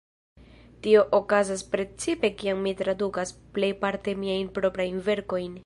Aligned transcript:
Tio 0.85 1.03
okazas 1.17 1.65
precipe 1.75 2.31
kiam 2.39 2.65
mi 2.69 2.73
tradukas, 2.81 3.35
plejparte 3.59 4.19
miajn 4.23 4.51
proprajn 4.57 5.01
verkojn. 5.11 5.57